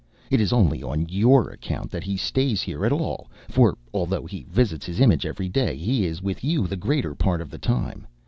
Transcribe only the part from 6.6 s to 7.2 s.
the greater